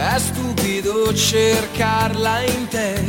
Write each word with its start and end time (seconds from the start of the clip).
è 0.00 0.18
stupido 0.18 1.12
cercarla 1.14 2.40
in 2.42 2.68
te. 2.68 3.04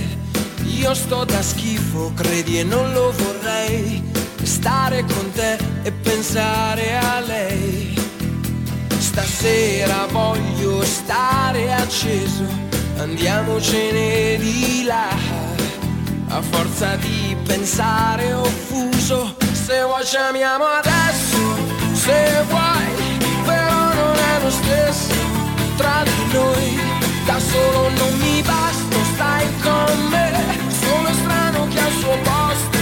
Io 0.65 0.93
sto 0.93 1.23
da 1.23 1.41
schifo, 1.41 2.11
credi 2.13 2.59
e 2.59 2.63
non 2.63 2.91
lo 2.91 3.13
vorrei. 3.13 4.03
Stare 4.43 5.05
con 5.05 5.31
te 5.31 5.57
e 5.83 5.91
pensare 5.91 6.97
a 6.97 7.21
lei. 7.21 7.97
Stasera 8.97 10.05
voglio 10.11 10.83
stare 10.83 11.71
acceso, 11.73 12.43
andiamocene 12.97 14.37
di 14.37 14.83
là. 14.83 15.09
A 16.27 16.41
forza 16.41 16.95
di 16.97 17.35
pensare 17.45 18.33
offuso, 18.33 19.35
se 19.51 19.81
vuoi 19.83 20.05
ci 20.05 20.17
amiamo 20.17 20.65
adesso, 20.65 21.37
se 21.93 22.43
vuoi 22.49 23.19
però 23.45 23.93
non 23.93 24.15
è 24.15 24.43
lo 24.43 24.49
stesso 24.49 25.13
tra 25.77 26.03
di 26.03 26.33
noi. 26.33 26.80
Solo 27.51 27.89
non 27.89 28.17
mi 28.17 28.41
basta, 28.41 28.97
stai 29.13 29.47
con 29.61 30.07
me. 30.09 30.31
Sono 30.81 31.13
strano 31.13 31.67
che 31.67 31.79
al 31.79 31.91
suo 31.99 32.17
posto 32.23 32.77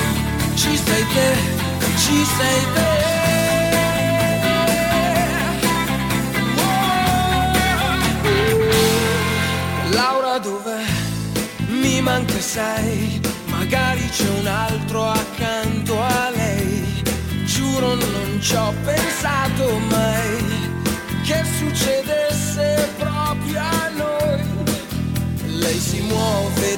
ci 0.56 0.78
sei 0.78 1.06
te, 1.14 1.36
ci 1.98 2.26
sei 2.38 2.61
te. 2.73 2.88
Dov'è? 10.42 10.86
Mi 11.67 12.00
manca 12.00 12.39
sei, 12.39 13.20
magari 13.48 14.08
c'è 14.08 14.30
un 14.39 14.48
altro 14.48 15.06
accanto 15.06 16.02
a 16.02 16.30
lei. 16.33 17.04
Giuro 17.44 17.95
non 17.95 18.39
ci 18.39 18.56
ho 18.56 18.73
pensato 18.86 18.98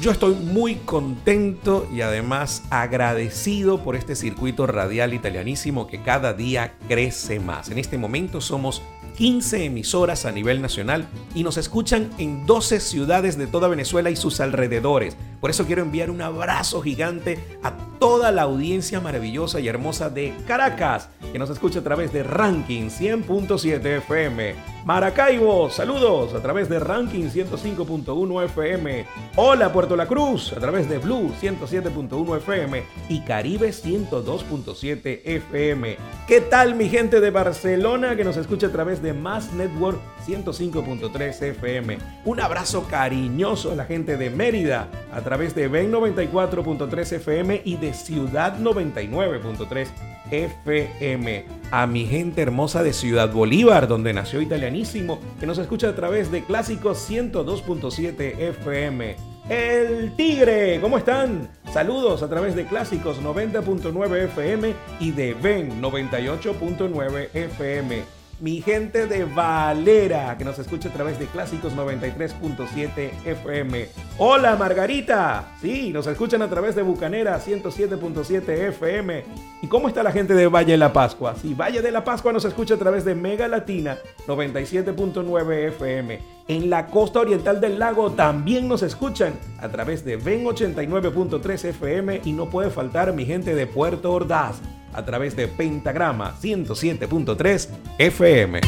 Yo 0.00 0.12
estoy 0.12 0.36
muy 0.36 0.76
contento 0.76 1.88
y 1.92 2.02
además 2.02 2.62
agradecido 2.70 3.82
por 3.82 3.96
este 3.96 4.14
circuito 4.14 4.64
radial 4.68 5.12
italianísimo 5.12 5.88
que 5.88 6.02
cada 6.02 6.34
día 6.34 6.74
crece 6.86 7.40
más. 7.40 7.68
En 7.68 7.78
este 7.78 7.98
momento 7.98 8.40
somos 8.40 8.80
15 9.16 9.64
emisoras 9.64 10.24
a 10.24 10.30
nivel 10.30 10.62
nacional 10.62 11.08
y 11.34 11.42
nos 11.42 11.56
escuchan 11.56 12.10
en 12.18 12.46
12 12.46 12.78
ciudades 12.78 13.36
de 13.36 13.48
toda 13.48 13.66
Venezuela 13.66 14.10
y 14.10 14.14
sus 14.14 14.38
alrededores. 14.38 15.16
Por 15.40 15.50
eso 15.50 15.66
quiero 15.66 15.82
enviar 15.82 16.10
un 16.10 16.20
abrazo 16.20 16.82
gigante 16.82 17.38
a 17.62 17.72
toda 17.98 18.32
la 18.32 18.42
audiencia 18.42 19.00
maravillosa 19.00 19.60
y 19.60 19.68
hermosa 19.68 20.10
de 20.10 20.34
Caracas, 20.46 21.10
que 21.32 21.38
nos 21.38 21.50
escucha 21.50 21.80
a 21.80 21.84
través 21.84 22.12
de 22.12 22.22
Ranking 22.22 22.88
100.7 22.88 23.84
FM. 23.98 24.54
Maracaibo, 24.84 25.68
saludos 25.68 26.34
a 26.34 26.40
través 26.40 26.68
de 26.68 26.78
Ranking 26.78 27.24
105.1 27.28 28.44
FM. 28.44 29.04
Hola 29.36 29.72
Puerto 29.72 29.96
La 29.96 30.06
Cruz, 30.06 30.52
a 30.54 30.60
través 30.60 30.88
de 30.88 30.98
Blue 30.98 31.30
107.1 31.40 32.38
FM 32.38 32.82
y 33.08 33.20
Caribe 33.20 33.68
102.7 33.68 35.20
FM. 35.24 35.96
¿Qué 36.26 36.40
tal 36.40 36.74
mi 36.74 36.88
gente 36.88 37.20
de 37.20 37.30
Barcelona 37.30 38.16
que 38.16 38.24
nos 38.24 38.36
escucha 38.36 38.68
a 38.68 38.72
través 38.72 39.02
de 39.02 39.12
Mass 39.12 39.52
Network 39.52 40.00
105.3 40.26 41.42
FM? 41.42 41.98
Un 42.24 42.40
abrazo 42.40 42.86
cariñoso 42.88 43.72
a 43.72 43.74
la 43.74 43.84
gente 43.84 44.16
de 44.16 44.30
Mérida 44.30 44.88
través 45.28 45.54
de 45.54 45.68
Ben 45.68 45.92
94.3 45.92 47.12
FM 47.16 47.60
y 47.62 47.76
de 47.76 47.92
Ciudad 47.92 48.58
99.3 48.58 49.86
FM. 50.30 51.44
A 51.70 51.86
mi 51.86 52.06
gente 52.06 52.40
hermosa 52.40 52.82
de 52.82 52.94
Ciudad 52.94 53.30
Bolívar, 53.30 53.88
donde 53.88 54.14
nació 54.14 54.40
Italianísimo, 54.40 55.20
que 55.38 55.46
nos 55.46 55.58
escucha 55.58 55.90
a 55.90 55.94
través 55.94 56.30
de 56.30 56.44
Clásicos 56.44 57.10
102.7 57.10 58.38
FM. 58.38 59.16
El 59.50 60.16
Tigre, 60.16 60.80
¿cómo 60.80 60.96
están? 60.96 61.50
Saludos 61.74 62.22
a 62.22 62.30
través 62.30 62.56
de 62.56 62.64
Clásicos 62.64 63.20
90.9 63.20 64.24
FM 64.30 64.74
y 64.98 65.10
de 65.10 65.34
Ben 65.34 65.82
98.9 65.82 67.28
FM 67.34 68.17
mi 68.40 68.62
gente 68.62 69.06
de 69.06 69.24
Valera, 69.24 70.36
que 70.38 70.44
nos 70.44 70.58
escucha 70.58 70.88
a 70.88 70.92
través 70.92 71.18
de 71.18 71.26
Clásicos 71.26 71.74
93.7 71.74 73.10
FM. 73.24 73.88
Hola 74.18 74.56
Margarita, 74.56 75.56
sí, 75.60 75.90
nos 75.92 76.06
escuchan 76.06 76.42
a 76.42 76.48
través 76.48 76.76
de 76.76 76.82
Bucanera 76.82 77.40
107.7 77.40 78.48
FM. 78.68 79.24
¿Y 79.62 79.66
cómo 79.66 79.88
está 79.88 80.02
la 80.02 80.12
gente 80.12 80.34
de 80.34 80.46
Valle 80.46 80.72
de 80.72 80.78
la 80.78 80.92
Pascua? 80.92 81.34
Sí, 81.40 81.54
Valle 81.54 81.82
de 81.82 81.90
la 81.90 82.04
Pascua 82.04 82.32
nos 82.32 82.44
escucha 82.44 82.74
a 82.74 82.78
través 82.78 83.04
de 83.04 83.14
Mega 83.14 83.48
Latina 83.48 83.98
97.9 84.26 85.68
FM. 85.68 86.20
En 86.46 86.70
la 86.70 86.86
costa 86.86 87.20
oriental 87.20 87.60
del 87.60 87.78
lago 87.78 88.12
también 88.12 88.68
nos 88.68 88.82
escuchan 88.82 89.34
a 89.58 89.68
través 89.68 90.04
de 90.04 90.16
Ven 90.16 90.44
89.3 90.44 91.64
FM 91.70 92.20
y 92.24 92.32
no 92.32 92.48
puede 92.48 92.70
faltar 92.70 93.12
mi 93.12 93.26
gente 93.26 93.54
de 93.54 93.66
Puerto 93.66 94.12
Ordaz 94.12 94.60
a 94.98 95.04
través 95.04 95.36
de 95.36 95.46
Pentagrama 95.46 96.34
107.3 96.42 97.68
FM. 97.98 98.60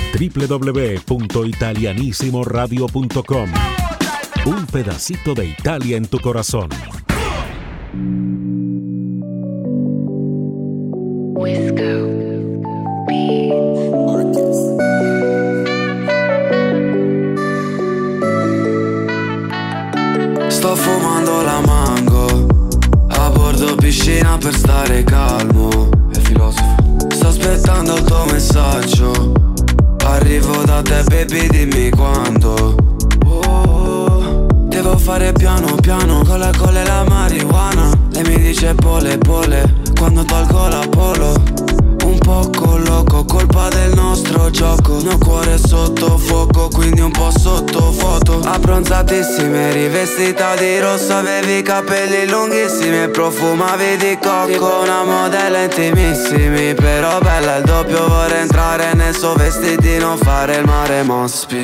www.italianissimoradio.com 1.09 3.49
Un 4.47 4.67
pedacito 4.67 5.35
de 5.35 5.47
Italia 5.47 5.97
en 5.97 6.07
tu 6.07 6.21
corazón. 6.21 6.69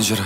Spingere 0.07 0.23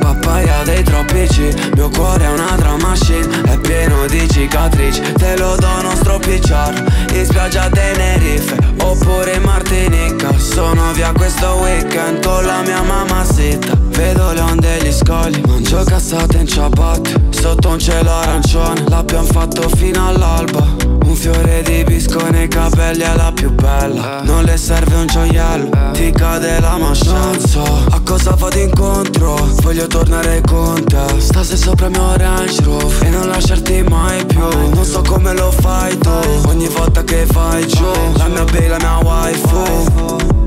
Papaya 0.00 0.62
dei 0.64 0.82
troppi 0.82 1.24
G 1.26 1.70
Mio 1.74 1.88
cuore 1.90 2.24
è 2.24 2.28
una 2.28 2.56
drum 2.56 2.80
machine 2.80 3.42
È 3.42 3.58
pieno 3.58 4.06
di 4.06 4.28
cicatrici 4.28 5.00
Te 5.12 5.36
lo 5.36 5.56
dono 5.56 5.94
stropicciar 5.94 7.06
In 7.12 7.24
spiaggia 7.24 7.68
Tenerife 7.68 8.56
Oppure 8.82 9.34
in 9.34 9.42
Martinica. 9.42 10.36
Sono 10.36 10.92
via 10.92 11.12
questo 11.12 11.58
weekend 11.60 12.24
Con 12.24 12.44
la 12.44 12.62
mia 12.62 12.82
mamma 12.82 13.24
zitta 13.24 13.76
Vedo 13.78 14.32
le 14.32 14.40
onde 14.40 14.78
e 14.78 14.84
gli 14.84 14.92
scogli 14.92 15.39
Mangio 15.80 15.84
cassate 15.84 16.36
in 16.38 16.46
ciabatte. 16.46 17.28
Sotto 17.30 17.68
un 17.70 17.78
cielo 17.78 18.10
arancione 18.10 18.84
L'abbiamo 18.88 19.24
fatto 19.24 19.68
fino 19.76 20.08
all'alba. 20.08 20.66
Un 21.04 21.14
fiore 21.14 21.62
di 21.62 21.82
bisco 21.84 22.20
nei 22.30 22.48
capelli 22.48 23.02
è 23.02 23.14
la 23.14 23.32
più 23.32 23.50
bella. 23.50 24.20
Non 24.22 24.44
le 24.44 24.56
serve 24.56 24.94
un 24.94 25.06
gioiello 25.06 25.70
Ti 25.92 26.10
cade 26.10 26.60
la 26.60 26.76
mascia. 26.76 27.38
So 27.46 27.62
a 27.90 28.00
cosa 28.04 28.34
vado 28.34 28.58
incontro 28.58 29.36
Voglio 29.62 29.86
tornare 29.86 30.42
con 30.42 30.84
te. 30.84 31.18
Stase 31.18 31.56
sopra 31.56 31.86
il 31.86 31.92
mio 31.92 32.16
Range 32.16 32.62
Rover 32.62 33.06
E 33.06 33.08
non 33.08 33.28
lasciarti 33.28 33.82
mai 33.82 34.24
più. 34.26 34.46
Non 34.74 34.84
so 34.84 35.02
come 35.02 35.32
lo 35.32 35.50
fai 35.50 35.96
tu 35.96 36.10
Ogni 36.46 36.68
volta 36.68 37.02
che 37.02 37.26
fai 37.26 37.66
giù 37.66 37.90
La 38.16 38.28
mia 38.28 38.44
bella, 38.44 38.76
la 38.76 38.98
mia 38.98 38.98
waifu 39.02 40.39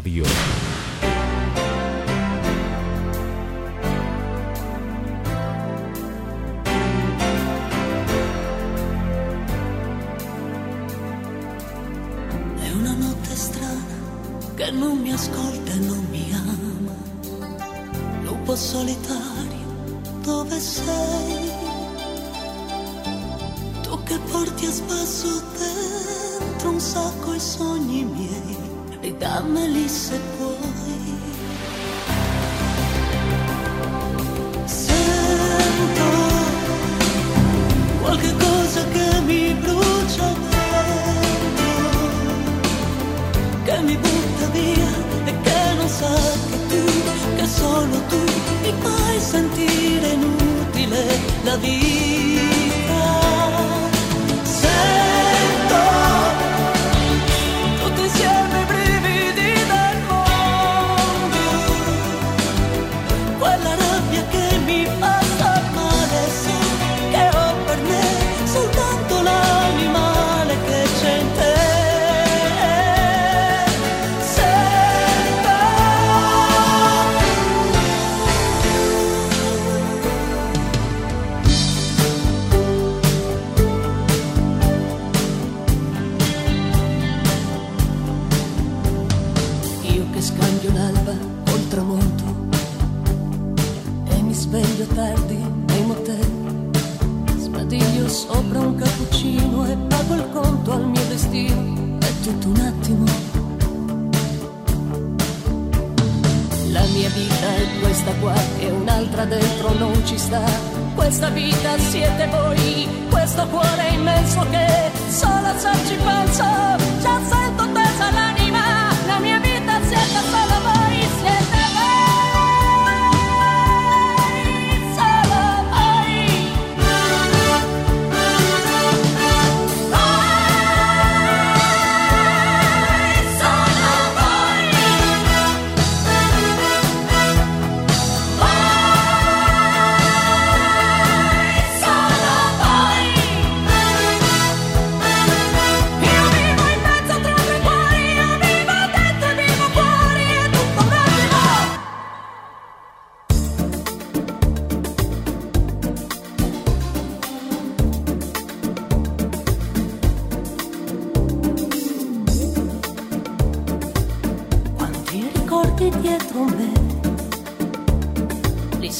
Radio. 0.00 0.69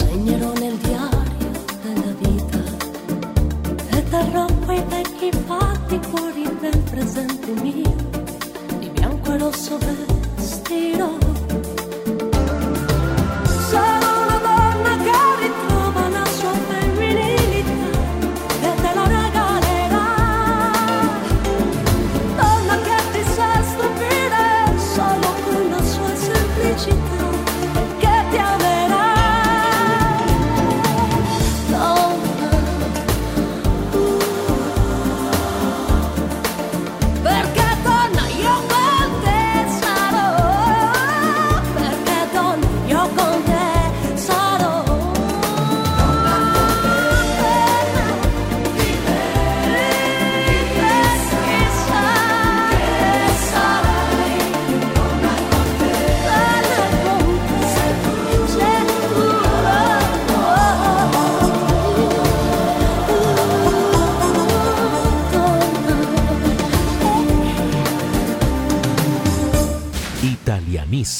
segnerò 0.00 0.52
nel 0.54 0.76
diario 0.78 1.50
della 1.82 2.12
vita 2.18 2.58
e 3.96 4.04
terrò 4.08 4.46
quei 4.64 4.82
vecchi 4.88 5.30
fatti 5.46 5.98
fuori 6.08 6.44
nel 6.60 6.78
presente 6.90 7.50
mio, 7.62 7.94
di 8.78 8.88
bianco 8.90 9.32
e 9.32 9.38
rosso 9.38 9.78
vero. 9.78 9.99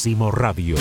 Radio. 0.03 0.77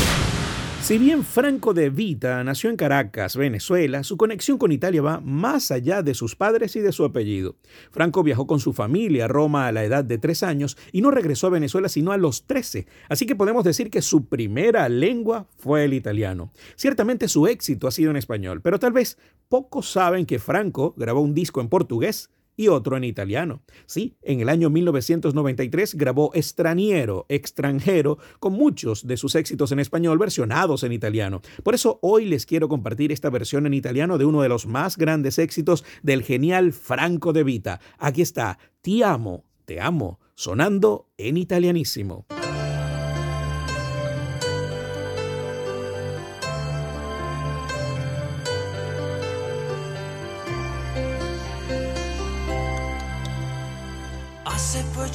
Si 0.81 0.97
bien 0.97 1.25
Franco 1.25 1.75
de 1.75 1.91
Vita 1.91 2.43
nació 2.43 2.71
en 2.71 2.77
Caracas, 2.79 3.37
Venezuela, 3.37 4.03
su 4.03 4.17
conexión 4.17 4.57
con 4.57 4.73
Italia 4.73 5.03
va 5.03 5.21
más 5.21 5.71
allá 5.71 6.03
de 6.03 6.15
sus 6.15 6.37
padres 6.37 6.75
y 6.75 6.81
de 6.81 6.91
su 6.91 7.05
apellido. 7.05 7.57
Franco 7.91 8.23
viajó 8.23 8.47
con 8.47 8.61
su 8.61 8.73
familia 8.73 9.27
a 9.27 9.29
Roma 9.29 9.67
a 9.67 9.73
la 9.73 9.85
edad 9.85 10.05
de 10.05 10.17
tres 10.17 10.43
años 10.43 10.79
y 10.91 11.03
no 11.03 11.11
regresó 11.11 11.49
a 11.49 11.50
Venezuela 11.50 11.91
sino 11.91 12.12
a 12.12 12.17
los 12.17 12.47
trece, 12.47 12.87
así 13.11 13.27
que 13.27 13.37
podemos 13.37 13.62
decir 13.62 13.91
que 13.91 14.00
su 14.00 14.25
primera 14.25 14.89
lengua 14.89 15.47
fue 15.59 15.85
el 15.85 15.93
italiano. 15.93 16.50
Ciertamente 16.77 17.29
su 17.29 17.47
éxito 17.47 17.89
ha 17.89 17.93
sido 17.93 18.11
en 18.11 18.17
español, 18.17 18.62
pero 18.62 18.79
tal 18.79 18.93
vez 18.93 19.19
pocos 19.50 19.91
saben 19.91 20.25
que 20.25 20.39
Franco 20.39 20.95
grabó 20.97 21.21
un 21.21 21.35
disco 21.35 21.61
en 21.61 21.69
portugués 21.69 22.31
y 22.57 22.69
otro 22.69 22.97
en 22.97 23.04
italiano. 23.04 23.62
Sí, 23.87 24.16
en 24.23 24.40
el 24.40 24.49
año 24.49 24.71
1993 24.71 25.95
grabó 25.95 26.33
Estraniero, 26.35 27.26
extranjero, 27.28 28.19
con 28.38 28.52
muchos 28.52 29.07
de 29.07 29.16
sus 29.16 29.35
éxitos 29.35 29.73
en 29.73 29.80
español 29.80 30.19
versionados 30.19 30.83
en 30.83 30.92
italiano. 30.92 31.40
Por 31.62 31.75
eso 31.75 31.99
hoy 32.02 32.26
les 32.26 32.47
quiero 32.47 32.69
compartir 32.69 33.12
esta 33.12 33.30
versión 33.30 33.66
en 33.66 33.75
italiano 33.75 34.19
de 34.19 34.25
uno 34.25 34.42
de 34.42 34.49
los 34.49 34.66
más 34.66 34.97
grandes 34.97 35.38
éxitos 35.38 35.85
del 36.02 36.23
genial 36.23 36.73
Franco 36.73 37.33
de 37.33 37.45
Vita. 37.45 37.80
Aquí 37.99 38.23
está, 38.23 38.59
Ti 38.83 39.02
amo, 39.02 39.45
te 39.64 39.80
amo, 39.80 40.21
sonando 40.35 41.09
en 41.16 41.37
italianísimo. 41.37 42.26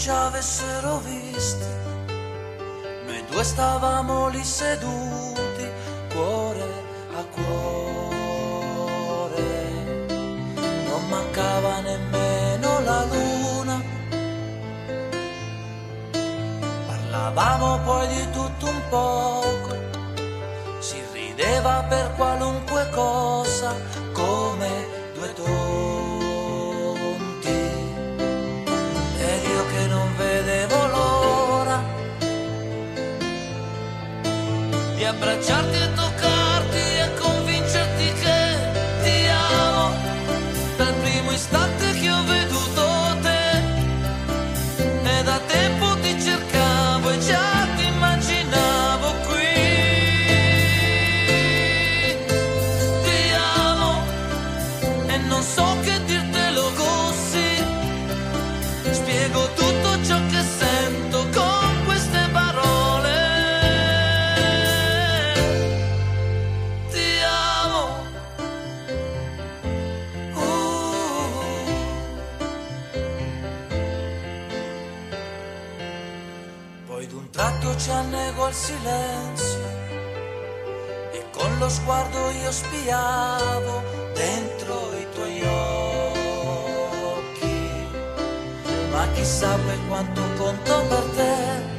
Ci 0.06 0.12
avessero 0.12 1.00
visti, 1.00 1.66
noi 3.08 3.26
due 3.28 3.44
stavamo 3.44 4.28
lì 4.28 4.44
seduti, 4.44 5.68
cuore 6.14 6.68
a 7.16 7.24
cuore, 7.34 8.54
non 10.86 11.08
mancava 11.10 11.80
nemmeno 11.80 12.82
la 12.82 13.04
luna, 13.06 13.82
parlavamo 16.86 17.80
poi 17.80 18.08
di 18.08 18.30
tutto 18.30 18.68
un 18.68 18.82
poco, 18.90 19.76
si 20.82 21.02
rideva 21.14 21.84
per 21.90 22.14
qualunque 22.16 22.90
cosa, 22.92 23.74
come 24.14 24.70
due 25.16 25.34
tonti. 25.34 25.95
Abbracciarti 35.08 35.78
e 35.78 35.95
ci 77.78 77.92
annego 77.92 78.48
il 78.48 78.54
silenzio 78.54 79.68
e 81.12 81.24
con 81.32 81.58
lo 81.60 81.70
sguardo 81.70 82.30
io 82.30 82.52
spiavo 82.52 83.84
dentro 84.14 84.92
i 84.98 85.08
tuoi 85.14 85.42
occhi. 87.14 87.88
Ma 88.92 89.08
chissà 89.14 89.56
poi 89.56 89.88
quanto 89.88 90.22
conto 90.38 90.82
per 90.88 91.04
te. 91.16 91.74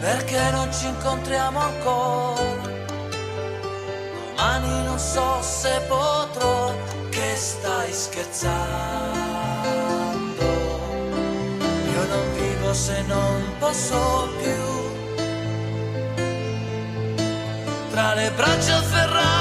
Perché 0.00 0.50
non 0.50 0.72
ci 0.72 0.86
incontriamo 0.86 1.58
ancora? 1.58 2.74
Domani 4.34 4.84
non 4.84 4.98
so 4.98 5.40
se 5.40 5.80
potrò, 5.88 6.74
che 7.10 7.36
stai 7.36 7.92
scherzando 7.92 9.65
se 12.76 13.02
non 13.06 13.42
posso 13.58 14.28
più. 14.42 14.60
Tra 17.90 18.14
le 18.14 18.30
braccia 18.36 18.76
afferrarti 18.76 19.35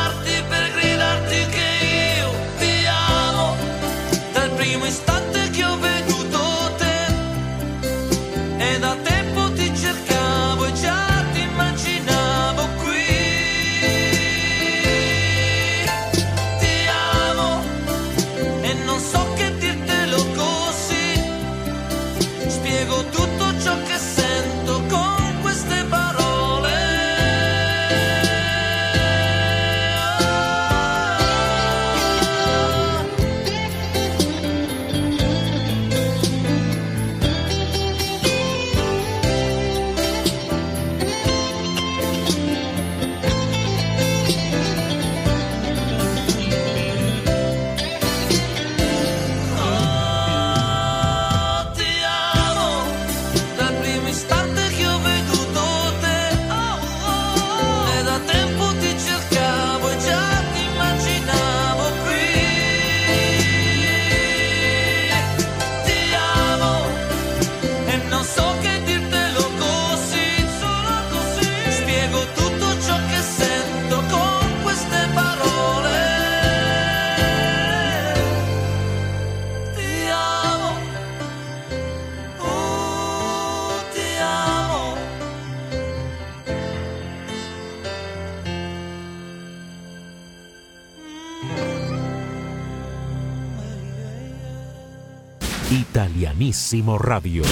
Italianissimo 96.46 96.98
Radio. 96.98 97.44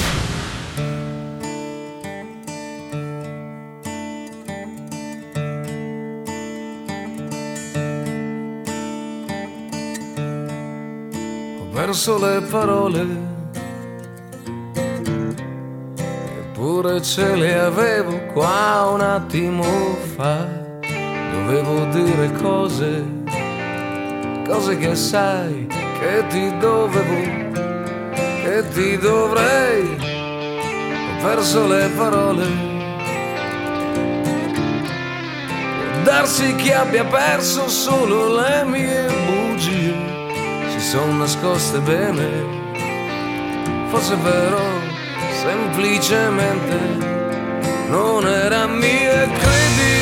Ho 11.59 11.65
perso 11.73 12.19
le 12.19 12.41
parole, 12.41 13.07
eppure 16.37 17.01
ce 17.01 17.35
le 17.35 17.59
avevo 17.59 18.19
qua 18.33 18.91
un 18.93 19.01
attimo 19.01 19.63
fa. 20.15 20.45
Dovevo 21.31 21.85
dire 21.85 22.31
cose, 22.33 23.03
cose 24.45 24.77
che 24.77 24.95
sai 24.95 25.65
che 25.67 26.25
ti 26.29 26.57
dovevo, 26.59 27.42
ti 28.61 28.97
dovrei. 28.97 29.97
Ho 31.09 31.23
perso 31.23 31.65
le 31.67 31.89
parole. 31.95 32.45
Può 35.91 36.03
darsi 36.03 36.53
che 36.55 36.73
abbia 36.73 37.05
perso 37.05 37.67
solo 37.67 38.39
le 38.39 38.63
mie 38.65 39.05
bugie 39.25 40.13
si 40.73 40.79
sono 40.79 41.13
nascoste 41.17 41.79
bene. 41.79 42.27
Forse 43.89 44.15
però 44.17 44.61
semplicemente 45.41 46.77
non 47.87 48.27
era 48.27 48.65
mia. 48.67 49.27
Credi, 49.41 49.95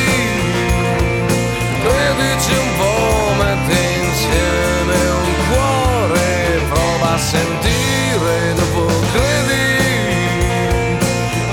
credici 1.82 2.52
un 2.52 2.76
po', 2.78 3.34
metti 3.42 3.78
insieme 4.02 4.96
un 5.10 5.34
cuore, 5.48 6.60
prova 6.70 7.12
a 7.12 7.18
sentire 7.18 7.91
dopo 8.18 8.86
credi, 9.12 9.80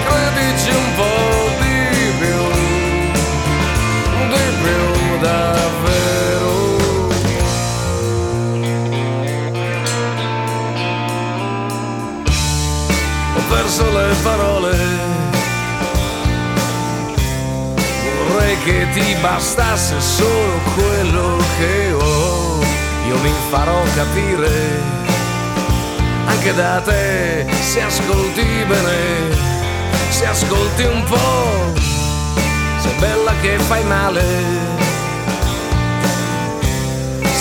credici 0.03 0.69
un 0.69 0.95
po' 0.95 1.49
di 1.59 1.77
più, 2.19 2.39
di 4.27 4.43
più 4.61 5.19
davvero. 5.21 6.77
ho 13.35 13.41
perso 13.49 13.91
le 13.91 14.15
parole. 14.21 14.77
Vorrei 18.27 18.57
che 18.63 18.87
ti 18.93 19.15
bastasse 19.21 19.99
solo 20.01 20.59
quello 20.75 21.37
che 21.57 21.93
ho. 21.93 22.59
Io 23.07 23.17
mi 23.19 23.33
farò 23.49 23.81
capire 23.95 24.98
anche 26.29 26.53
da 26.53 26.81
te 26.81 27.45
se 27.61 27.81
ascolti 27.81 28.45
bene, 28.67 29.35
se 30.09 30.25
ascolti 30.25 30.83
un 30.83 31.03
po'. 31.03 31.73
Sei 32.81 32.93
bella 32.99 33.33
che 33.41 33.57
fai 33.59 33.83
male. 33.83 34.23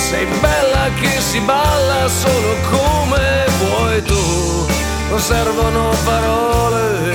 Sei 0.09 0.27
bella 0.41 0.89
che 1.01 1.21
si 1.21 1.39
balla 1.41 2.09
solo 2.09 2.57
come 2.71 3.45
vuoi 3.59 4.03
tu, 4.03 4.67
non 5.11 5.21
servono 5.21 5.95
parole, 6.03 7.13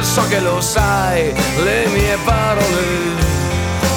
so 0.00 0.22
che 0.28 0.38
lo 0.38 0.60
sai, 0.60 1.34
le 1.64 1.86
mie 1.92 2.16
parole 2.24 3.18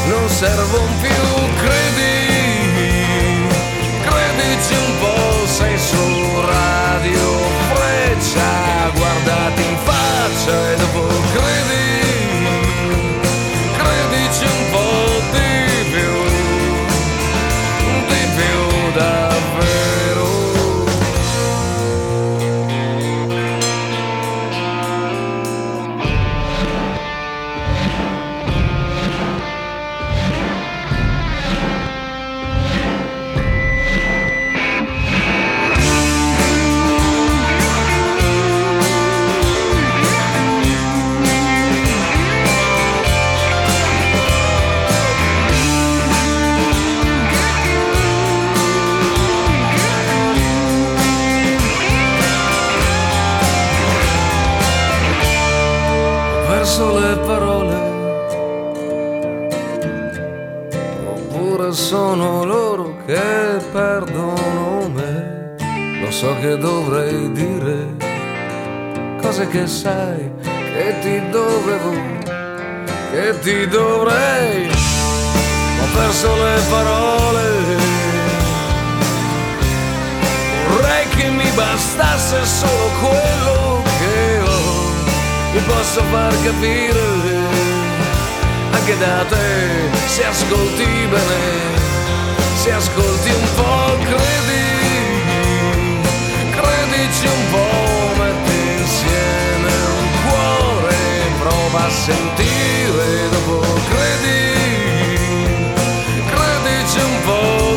non 0.07 0.27
servono 0.27 0.91
più, 1.01 1.09
credi, 1.61 2.27
credici 4.01 4.73
un 4.73 4.99
po', 4.99 5.12
sei 5.63 5.77
su 5.77 6.41
radio 6.41 7.21
freccia, 7.73 8.89
guardati 8.95 9.61
in 9.63 9.77
faccia 9.77 10.71
e 10.71 10.75
dopo 10.75 11.07
credi, 11.31 11.92
Ho 56.83 56.91
perso 56.91 56.99
le 56.99 57.15
parole, 57.25 57.75
oppure 61.05 61.71
sono 61.71 62.43
loro 62.43 62.97
che 63.05 63.21
perdono 63.71 64.89
me. 64.93 65.55
Lo 66.01 66.11
so 66.11 66.35
che 66.41 66.57
dovrei 66.57 67.31
dire 67.31 67.95
cose 69.21 69.47
che 69.47 69.65
sai 69.65 70.29
che 70.43 70.95
ti 71.01 71.29
dovevo, 71.29 71.91
che 73.11 73.39
ti 73.39 73.65
dovrei. 73.67 74.67
Ho 74.67 75.85
perso 75.95 76.35
le 76.35 76.61
parole. 76.69 77.51
Vorrei 80.67 81.07
che 81.15 81.29
mi 81.29 81.49
bastasse 81.55 82.43
solo 82.43 82.89
quello 82.99 83.82
Mi 85.53 85.59
posso 85.67 86.01
far 86.11 86.33
capire 86.43 86.99
anche 88.71 88.97
da 88.97 89.23
te, 89.29 89.89
se 90.07 90.25
ascolti 90.25 90.83
bene, 90.83 91.41
se 92.55 92.71
ascolti 92.71 93.29
un 93.29 93.47
po', 93.55 93.97
credi, 94.03 95.21
credici 96.49 97.27
un 97.27 97.51
po', 97.51 98.21
metti 98.21 98.81
insieme 98.81 99.71
un 99.99 100.07
cuore, 100.25 100.95
prova 101.39 101.85
a 101.85 101.89
sentire 101.89 103.29
dopo, 103.29 103.59
credi, 103.89 104.41
credici 106.33 106.99
un 106.99 107.21
po' 107.25 107.72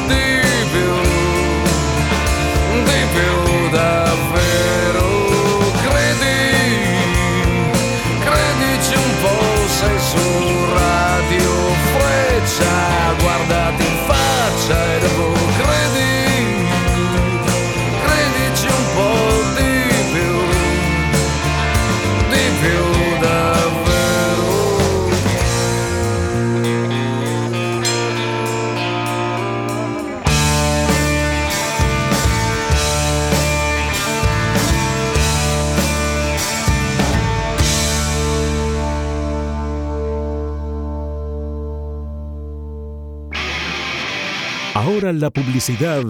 La 45.12 45.31
publicidad 45.31 46.03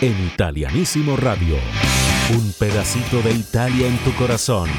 en 0.00 0.26
Italianísimo 0.26 1.14
Radio. 1.14 1.56
Un 2.34 2.52
pedacito 2.58 3.20
de 3.20 3.32
Italia 3.32 3.86
en 3.86 3.98
tu 3.98 4.14
corazón. 4.14 4.70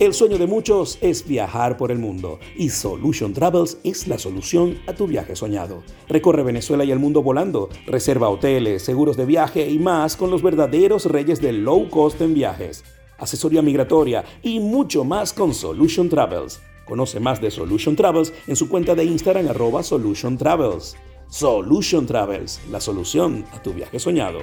El 0.00 0.14
sueño 0.14 0.36
de 0.38 0.48
muchos 0.48 0.98
es 1.00 1.26
viajar 1.28 1.76
por 1.76 1.92
el 1.92 1.98
mundo 2.00 2.40
y 2.56 2.70
Solution 2.70 3.32
Travels 3.32 3.78
es 3.84 4.08
la 4.08 4.18
solución 4.18 4.78
a 4.88 4.94
tu 4.94 5.06
viaje 5.06 5.36
soñado. 5.36 5.84
Recorre 6.08 6.42
Venezuela 6.42 6.84
y 6.84 6.90
el 6.90 6.98
mundo 6.98 7.22
volando, 7.22 7.68
reserva 7.86 8.28
hoteles, 8.28 8.82
seguros 8.82 9.16
de 9.16 9.26
viaje 9.26 9.70
y 9.70 9.78
más 9.78 10.16
con 10.16 10.32
los 10.32 10.42
verdaderos 10.42 11.04
reyes 11.04 11.40
del 11.40 11.62
low 11.62 11.88
cost 11.88 12.20
en 12.20 12.34
viajes, 12.34 12.82
asesoría 13.16 13.62
migratoria 13.62 14.24
y 14.42 14.58
mucho 14.58 15.04
más 15.04 15.32
con 15.32 15.54
Solution 15.54 16.08
Travels. 16.08 16.60
Conoce 16.86 17.18
más 17.18 17.40
de 17.40 17.50
Solution 17.50 17.96
Travels 17.96 18.32
en 18.46 18.54
su 18.56 18.68
cuenta 18.68 18.94
de 18.94 19.04
Instagram 19.04 19.48
arroba 19.48 19.82
Solution 19.82 20.38
Travels. 20.38 20.96
Solution 21.28 22.06
Travels, 22.06 22.60
la 22.70 22.80
solución 22.80 23.44
a 23.52 23.60
tu 23.60 23.72
viaje 23.72 23.98
soñado. 23.98 24.38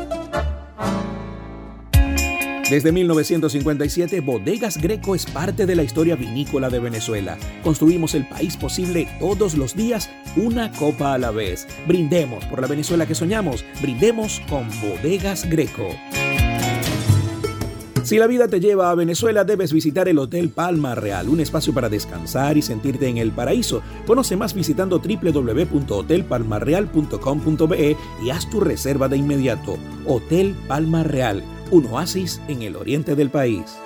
Desde 2.69 2.93
1957, 2.93 4.21
Bodegas 4.21 4.81
Greco 4.81 5.15
es 5.15 5.25
parte 5.25 5.65
de 5.65 5.75
la 5.75 5.83
historia 5.83 6.15
vinícola 6.15 6.69
de 6.69 6.79
Venezuela. 6.79 7.37
Construimos 7.61 8.15
el 8.15 8.25
país 8.25 8.55
posible 8.55 9.09
todos 9.19 9.55
los 9.55 9.75
días, 9.75 10.09
una 10.37 10.71
copa 10.71 11.13
a 11.13 11.17
la 11.17 11.31
vez. 11.31 11.67
Brindemos 11.87 12.45
por 12.45 12.61
la 12.61 12.67
Venezuela 12.67 13.05
que 13.05 13.15
soñamos. 13.15 13.65
Brindemos 13.81 14.41
con 14.49 14.69
Bodegas 14.81 15.49
Greco. 15.49 15.89
Si 18.03 18.17
la 18.17 18.27
vida 18.27 18.47
te 18.49 18.59
lleva 18.59 18.91
a 18.91 18.95
Venezuela, 18.95 19.45
debes 19.45 19.71
visitar 19.71 20.09
el 20.09 20.19
Hotel 20.19 20.49
Palma 20.49 20.93
Real, 20.93 21.29
un 21.29 21.39
espacio 21.39 21.73
para 21.73 21.87
descansar 21.87 22.57
y 22.57 22.61
sentirte 22.61 23.07
en 23.07 23.17
el 23.17 23.31
paraíso. 23.31 23.81
Conoce 24.05 24.35
más 24.35 24.53
visitando 24.53 24.99
www.hotelpalmarreal.com.be 24.99 27.97
y 28.21 28.29
haz 28.29 28.49
tu 28.49 28.59
reserva 28.59 29.07
de 29.07 29.15
inmediato. 29.15 29.77
Hotel 30.05 30.53
Palma 30.67 31.03
Real, 31.03 31.41
un 31.73 31.85
oasis 31.87 32.39
en 32.47 32.61
el 32.61 32.75
oriente 32.75 33.15
del 33.15 33.31
país. 33.31 33.79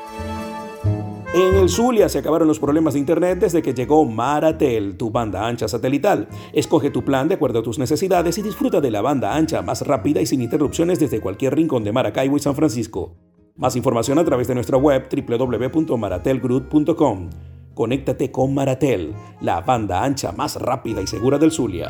En 1.33 1.55
el 1.55 1.69
Zulia 1.69 2.09
se 2.09 2.19
acabaron 2.19 2.45
los 2.45 2.59
problemas 2.59 2.95
de 2.95 2.99
internet 2.99 3.39
desde 3.39 3.61
que 3.61 3.73
llegó 3.73 4.03
Maratel, 4.03 4.97
tu 4.97 5.09
banda 5.09 5.47
ancha 5.47 5.69
satelital. 5.69 6.27
Escoge 6.51 6.89
tu 6.89 7.05
plan 7.05 7.29
de 7.29 7.35
acuerdo 7.35 7.59
a 7.59 7.63
tus 7.63 7.79
necesidades 7.79 8.37
y 8.37 8.41
disfruta 8.41 8.81
de 8.81 8.91
la 8.91 9.01
banda 9.01 9.33
ancha 9.33 9.61
más 9.61 9.87
rápida 9.87 10.21
y 10.21 10.25
sin 10.25 10.41
interrupciones 10.41 10.99
desde 10.99 11.21
cualquier 11.21 11.55
rincón 11.55 11.85
de 11.85 11.93
Maracaibo 11.93 12.35
y 12.35 12.41
San 12.41 12.55
Francisco. 12.55 13.15
Más 13.55 13.77
información 13.77 14.19
a 14.19 14.25
través 14.25 14.49
de 14.49 14.55
nuestra 14.55 14.77
web 14.77 15.07
www.maratelgroup.com. 15.09 17.29
Conéctate 17.73 18.31
con 18.31 18.53
Maratel, 18.53 19.13
la 19.39 19.61
banda 19.61 20.03
ancha 20.03 20.33
más 20.33 20.57
rápida 20.57 21.01
y 21.01 21.07
segura 21.07 21.37
del 21.37 21.53
Zulia. 21.53 21.89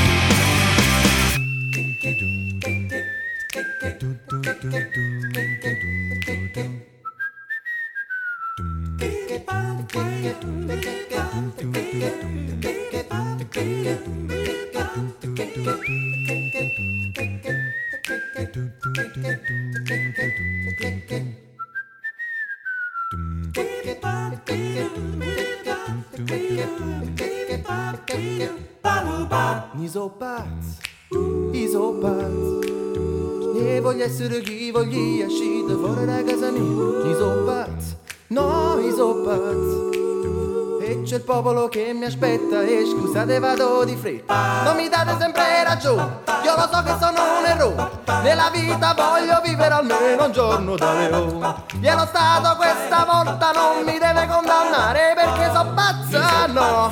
Il 41.21 41.23
popolo 41.23 41.67
che 41.67 41.93
mi 41.93 42.05
aspetta 42.05 42.63
E 42.63 42.83
scusate 42.85 43.37
vado 43.39 43.83
di 43.85 43.95
fretta. 43.95 44.63
Non 44.63 44.75
mi 44.75 44.89
date 44.89 45.15
sempre 45.19 45.63
ragione 45.63 46.21
Io 46.43 46.55
lo 46.55 46.67
so 46.71 46.83
che 46.83 46.95
sono 46.99 47.39
un 47.39 47.45
errore. 47.45 47.89
Nella 48.23 48.49
vita 48.51 48.93
voglio 48.95 49.39
vivere 49.43 49.73
almeno 49.73 50.25
un 50.25 50.31
giorno 50.31 50.75
da 50.75 50.93
leone. 50.93 51.63
Vieno 51.75 52.05
stato 52.07 52.55
questa 52.55 53.05
volta 53.05 53.51
non 53.51 53.83
mi 53.83 53.99
deve 53.99 54.27
condannare 54.27 55.13
Perché 55.15 55.51
so 55.53 55.71
pazza, 55.75 56.47
no. 56.47 56.91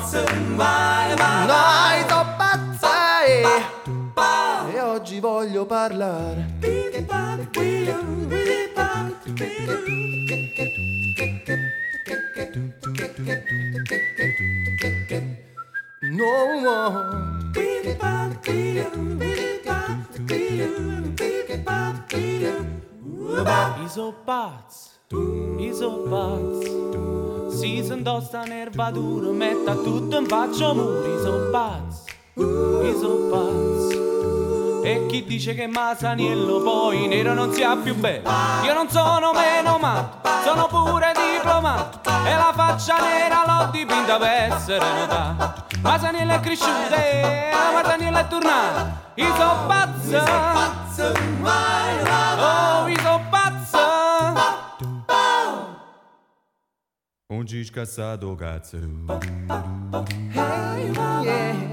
so 2.08 2.26
pazza 2.36 3.22
eh. 3.26 3.42
E 4.72 4.80
oggi 4.80 5.18
voglio 5.18 5.66
parlare. 5.66 6.58
No 16.00 16.60
more. 16.62 17.20
isopats. 23.90 24.90
isopați 25.58 26.70
Season 27.58 28.02
dosta 28.02 28.42
nervadură 28.48 29.30
metta 29.30 29.74
tutto 29.74 30.16
în 30.16 30.24
vaci 30.28 30.60
omuri 30.60 31.08
Isopats, 31.16 32.04
isopați 32.94 33.96
E 34.82 35.06
chi 35.08 35.24
dice 35.24 35.54
che 35.54 35.66
Masaniello 35.66 36.60
poi 36.62 37.06
nero 37.06 37.34
non 37.34 37.52
sia 37.52 37.76
più 37.76 37.94
bello 37.94 38.28
Io 38.64 38.72
non 38.72 38.88
sono 38.88 39.32
meno 39.32 39.78
matto 39.78 40.28
Sono 40.42 40.66
pure 40.66 41.12
diplomato. 41.14 42.10
E 42.24 42.34
la 42.34 42.52
faccia 42.54 42.98
nera 42.98 43.44
l'ho 43.46 43.70
dipinta 43.70 44.16
per 44.16 44.52
essere 44.52 44.84
notata 44.92 45.66
Masaniello 45.82 46.32
è 46.32 46.40
cresciuto 46.40 46.94
e 46.94 47.50
Masaniello 47.72 48.18
è 48.18 48.28
tornato. 48.28 49.08
Iso 49.14 49.64
pazzo, 49.66 50.16
iso 50.16 50.24
pazzo, 50.52 51.12
Oh, 52.38 52.88
iso 52.88 53.20
pazzo. 53.30 53.78
Un 57.32 57.44
descansado 57.44 58.34
cazzo. 58.34 58.76
Hey, 60.34 60.92
yeah. 61.22 61.70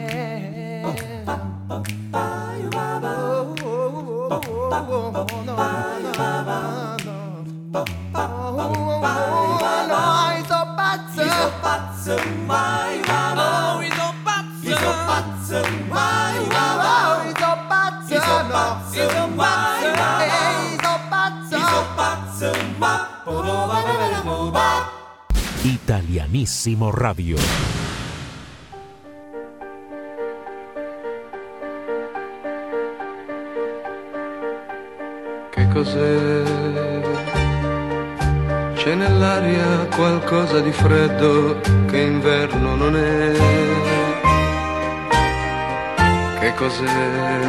Italianísimo 25.64 26.92
Radio. 26.92 27.38
Cos'è? 35.78 36.42
C'è 38.74 38.96
nell'aria 38.96 39.86
qualcosa 39.96 40.60
di 40.60 40.72
freddo 40.72 41.60
che 41.88 41.98
inverno 41.98 42.76
non 42.76 42.96
è. 42.96 43.32
Che 46.40 46.54
cos'è? 46.56 47.40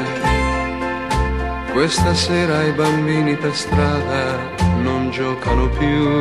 Questa 1.73 2.13
sera 2.13 2.65
i 2.65 2.73
bambini 2.73 3.35
per 3.37 3.55
strada 3.55 4.39
non 4.83 5.11
giocano 5.11 5.69
più. 5.69 6.21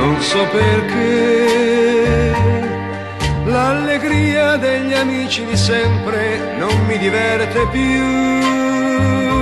Non 0.00 0.20
so 0.20 0.44
perché 0.52 2.34
l'allegria 3.46 4.56
degli 4.56 4.92
amici 4.92 5.44
di 5.46 5.56
sempre 5.56 6.54
non 6.58 6.84
mi 6.86 6.98
diverte 6.98 7.66
più. 7.70 9.35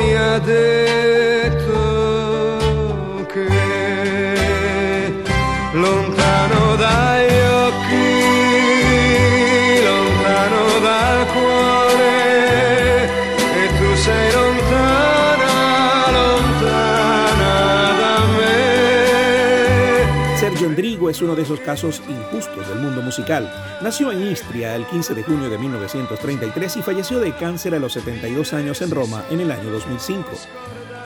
يدك 0.00 1.89
me. 20.68 20.70
Sergio 20.70 20.76
Endrigo 20.76 21.08
es 21.08 21.22
uno 21.22 21.34
de 21.34 21.42
esos 21.42 21.60
casos 21.60 22.02
injustos 22.06 22.68
del 22.68 22.80
mundo 22.80 23.00
musical. 23.00 23.50
Nació 23.82 24.12
en 24.12 24.30
Istria 24.30 24.76
el 24.76 24.84
15 24.84 25.14
de 25.14 25.22
junio 25.22 25.48
de 25.48 25.56
1933 25.56 26.76
y 26.76 26.82
falleció 26.82 27.18
de 27.18 27.32
cáncer 27.34 27.74
a 27.74 27.78
los 27.78 27.94
72 27.94 28.52
años 28.52 28.82
en 28.82 28.90
Roma 28.90 29.24
en 29.30 29.40
el 29.40 29.50
año 29.50 29.70
2005. 29.70 30.28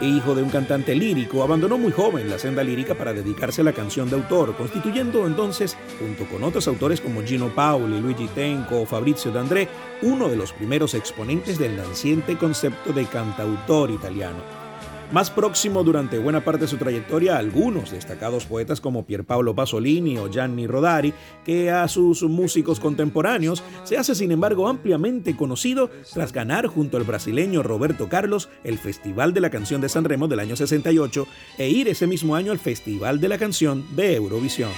Hijo 0.02 0.34
de 0.34 0.42
un 0.42 0.50
cantante 0.50 0.92
lírico, 0.96 1.42
abandonó 1.44 1.78
muy 1.78 1.92
joven 1.92 2.28
la 2.28 2.38
senda 2.38 2.64
lírica 2.64 2.96
para 2.96 3.12
dedicarse 3.12 3.60
a 3.60 3.64
la 3.64 3.72
canción 3.72 4.10
de 4.10 4.16
autor, 4.16 4.56
constituyendo 4.56 5.24
entonces, 5.24 5.76
junto 6.00 6.24
con 6.24 6.42
otros 6.42 6.66
autores 6.66 7.00
como 7.00 7.22
Gino 7.22 7.54
Paoli, 7.54 8.00
Luigi 8.00 8.26
Tenco 8.26 8.80
o 8.80 8.86
Fabrizio 8.86 9.30
D'André, 9.30 9.68
uno 10.02 10.28
de 10.28 10.36
los 10.36 10.52
primeros 10.52 10.94
exponentes 10.94 11.58
del 11.58 11.76
naciente 11.76 12.36
concepto 12.36 12.92
de 12.92 13.06
cantautor 13.06 13.92
italiano. 13.92 14.63
Más 15.12 15.30
próximo 15.30 15.84
durante 15.84 16.18
buena 16.18 16.44
parte 16.44 16.62
de 16.62 16.68
su 16.68 16.76
trayectoria 16.76 17.36
a 17.36 17.38
algunos 17.38 17.92
destacados 17.92 18.46
poetas 18.46 18.80
como 18.80 19.06
Pierpaolo 19.06 19.54
Pasolini 19.54 20.18
o 20.18 20.28
Gianni 20.28 20.66
Rodari, 20.66 21.14
que 21.44 21.70
a 21.70 21.86
sus 21.88 22.22
músicos 22.24 22.80
contemporáneos 22.80 23.62
se 23.84 23.96
hace 23.96 24.14
sin 24.14 24.32
embargo 24.32 24.66
ampliamente 24.68 25.36
conocido 25.36 25.90
tras 26.12 26.32
ganar 26.32 26.66
junto 26.66 26.96
al 26.96 27.04
brasileño 27.04 27.62
Roberto 27.62 28.08
Carlos 28.08 28.48
el 28.64 28.78
Festival 28.78 29.34
de 29.34 29.40
la 29.40 29.50
Canción 29.50 29.80
de 29.80 29.88
San 29.88 30.04
Remo 30.04 30.26
del 30.26 30.40
año 30.40 30.56
68 30.56 31.28
e 31.58 31.68
ir 31.68 31.88
ese 31.88 32.06
mismo 32.06 32.34
año 32.34 32.50
al 32.50 32.58
Festival 32.58 33.20
de 33.20 33.28
la 33.28 33.38
Canción 33.38 33.84
de 33.94 34.16
Eurovisión. 34.16 34.70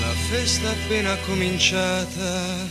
La 0.00 0.08
festa 0.36 0.70
appena 0.70 1.16
cominciata 1.26 2.66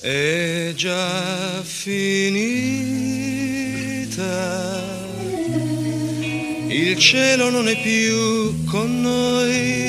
è 0.00 0.72
già 0.74 1.60
finita. 1.62 2.30
Il 6.72 6.96
cielo 6.98 7.50
non 7.50 7.66
è 7.66 7.76
più 7.82 8.64
con 8.70 9.02
noi. 9.02 9.88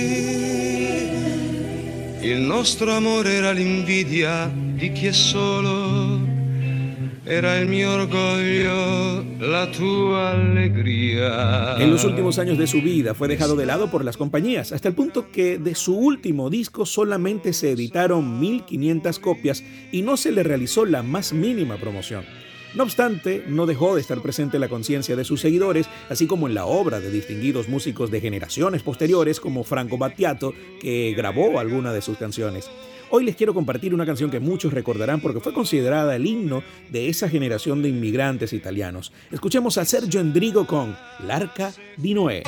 Il 2.22 2.40
nostro 2.40 2.92
amore 2.92 3.34
era 3.34 3.52
l'invidia 3.52 4.52
di 4.52 4.92
chi 4.92 5.06
è 5.06 5.12
solo. 5.12 6.20
Era 7.24 7.58
il 7.58 7.68
mio 7.68 7.92
orgoglio, 7.92 9.24
la 9.38 9.68
tua 9.68 10.32
allegria. 10.32 11.78
En 11.78 11.92
los 11.92 12.04
últimos 12.04 12.40
años 12.40 12.58
de 12.58 12.66
su 12.66 12.82
vida 12.82 13.14
fue 13.14 13.28
dejado 13.28 13.56
de 13.56 13.68
lado 13.68 13.92
por 13.92 14.04
las 14.04 14.18
compañías, 14.18 14.72
hasta 14.72 14.88
el 14.88 14.96
punto 14.96 15.30
que 15.32 15.60
de 15.60 15.76
su 15.76 15.96
último 15.96 16.50
disco 16.50 16.88
solamente 16.88 17.54
se 17.54 17.70
editaron 17.70 18.40
1500 18.40 19.20
copias 19.20 19.64
y 19.92 20.02
no 20.02 20.18
se 20.18 20.32
le 20.32 20.42
realizó 20.42 20.86
la 20.86 21.04
más 21.04 21.32
mínima 21.32 21.78
promoción. 21.78 22.26
No 22.74 22.84
obstante, 22.84 23.44
no 23.48 23.66
dejó 23.66 23.96
de 23.96 24.02
estar 24.02 24.22
presente 24.22 24.58
en 24.58 24.62
la 24.62 24.70
conciencia 24.70 25.16
de 25.16 25.26
sus 25.26 25.42
seguidores, 25.42 25.88
así 26.10 26.26
como 26.26 26.48
en 26.48 26.54
la 26.54 26.66
obra 26.66 27.02
de 27.02 27.12
distinguidos 27.12 27.68
músicos 27.68 28.12
de 28.12 28.22
generaciones 28.22 28.82
posteriores 28.82 29.40
como 29.42 29.66
Franco 29.66 29.98
Battiato, 29.98 30.54
que 30.80 31.14
grabó 31.16 31.60
alguna 31.60 31.92
de 31.92 32.02
sus 32.02 32.18
canciones. 32.18 32.70
Hoy 33.10 33.26
les 33.26 33.36
quiero 33.36 33.54
compartir 33.54 33.94
una 33.94 34.06
canción 34.06 34.32
que 34.32 34.40
muchos 34.40 34.72
recordarán 34.72 35.20
porque 35.20 35.42
fue 35.42 35.54
considerada 35.54 36.16
el 36.16 36.26
himno 36.26 36.64
de 36.90 37.10
esa 37.10 37.28
generación 37.28 37.82
de 37.82 37.90
inmigrantes 37.90 38.54
italianos. 38.54 39.12
Escuchemos 39.32 39.78
a 39.78 39.84
Sergio 39.84 40.22
Endrigo 40.22 40.66
con 40.66 40.96
L'Arca 41.28 41.74
di 41.98 42.14
Noè. 42.14 42.42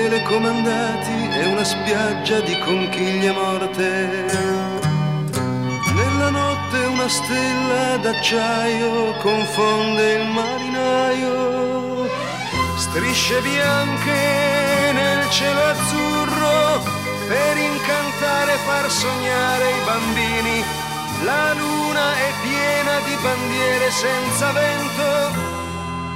Telecomandati 0.00 1.28
e 1.30 1.46
una 1.46 1.64
spiaggia 1.64 2.40
di 2.40 2.58
conchiglie 2.60 3.32
morte. 3.32 4.24
Nella 5.94 6.30
notte 6.30 6.78
una 6.86 7.08
stella 7.08 7.98
d'acciaio 7.98 9.12
confonde 9.18 10.14
il 10.14 10.26
marinaio. 10.28 12.08
Strisce 12.76 13.42
bianche 13.42 14.92
nel 14.92 15.28
cielo 15.28 15.60
azzurro 15.74 16.80
per 17.28 17.58
incantare 17.58 18.54
e 18.54 18.58
far 18.68 18.90
sognare 18.90 19.68
i 19.68 19.84
bambini. 19.84 20.64
La 21.24 21.52
luna 21.52 22.14
è 22.14 22.32
piena 22.40 23.00
di 23.04 23.14
bandiere 23.20 23.90
senza 23.90 24.50
vento 24.52 25.58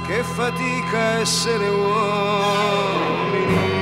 che 0.07 0.23
fatica 0.23 1.19
essere 1.19 1.67
uomini. 1.67 3.74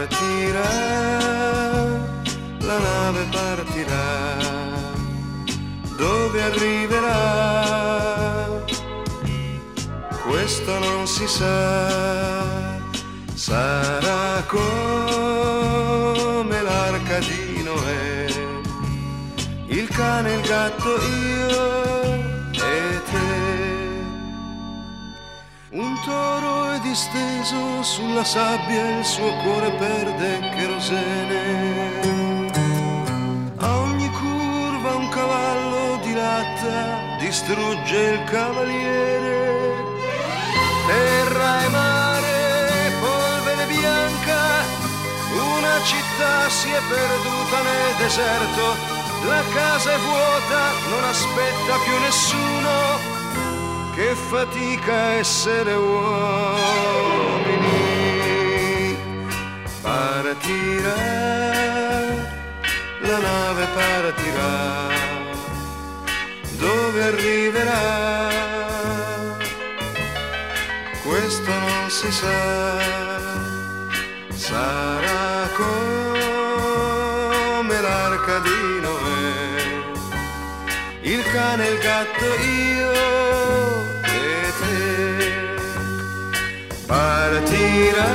Partirà, 0.00 0.72
la 2.60 2.78
nave 2.78 3.26
partirà, 3.30 4.36
dove 5.94 6.42
arriverà? 6.42 7.18
Questo 10.26 10.78
non 10.78 11.06
si 11.06 11.26
sa, 11.28 12.80
sarà 13.34 14.42
come 14.46 14.62
l'arca 16.62 17.18
di 17.18 17.62
Noè, 17.62 18.24
il 19.66 19.86
cane, 19.88 20.32
il 20.32 20.40
gatto, 20.40 20.96
io 20.96 21.99
toro 26.04 26.70
è 26.72 26.80
disteso 26.80 27.82
sulla 27.82 28.24
sabbia, 28.24 28.98
il 28.98 29.04
suo 29.04 29.32
cuore 29.42 29.70
perde 29.72 30.40
kerosene. 30.56 32.50
A 33.58 33.78
ogni 33.78 34.08
curva 34.10 34.94
un 34.94 35.08
cavallo 35.08 35.98
dilatta, 36.02 37.16
distrugge 37.18 37.96
il 37.96 38.24
cavaliere. 38.24 39.58
Terra 40.86 41.64
e 41.64 41.68
mare, 41.68 42.92
polvere 43.00 43.66
bianca, 43.66 44.64
una 45.32 45.82
città 45.84 46.48
si 46.48 46.68
è 46.68 46.80
perduta 46.88 47.62
nel 47.62 47.94
deserto, 47.98 48.76
la 49.28 49.42
casa 49.52 49.92
è 49.92 49.98
vuota, 49.98 50.72
non 50.88 51.04
aspetta 51.04 51.76
più 51.84 51.98
nessuno 52.00 53.09
che 54.00 54.14
fatica 54.14 54.96
essere 55.22 55.74
uomini. 55.74 56.08
Partirà, 59.82 60.96
la 63.00 63.18
nave 63.18 63.66
partirà, 63.74 64.88
dove 66.56 67.02
arriverà? 67.12 68.28
Questo 71.02 71.50
non 71.50 71.90
si 71.90 72.10
sa, 72.10 72.78
sarà 74.34 75.49
il 81.02 81.22
cane, 81.32 81.66
il 81.68 81.78
gatto, 81.78 82.24
io 82.24 82.92
e 84.02 84.52
te. 84.60 84.78
Partirà, 86.86 88.08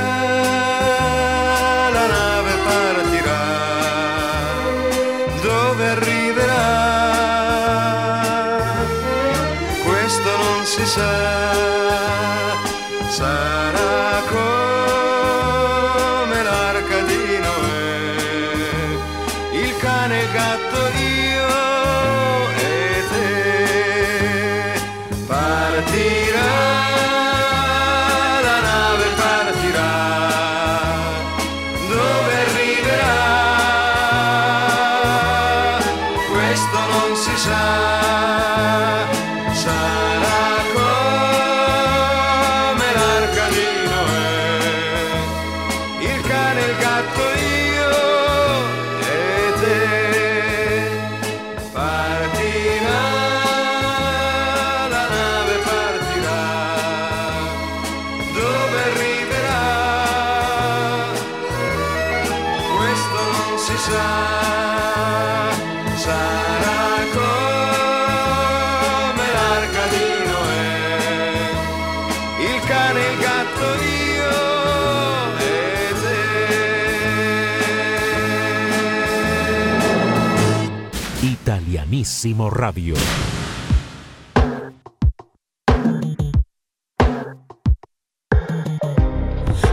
Italianissimo 82.25 82.49
Radio. 82.49 82.95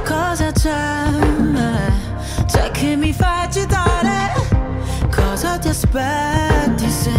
Cosa 0.04 0.52
c'è? 0.52 1.04
C'è 2.46 2.70
che 2.72 2.96
mi 2.96 3.12
fa 3.14 3.42
agitare? 3.42 4.34
Cosa 5.14 5.58
ti 5.58 5.68
aspetti 5.68 6.90
se 6.90 7.12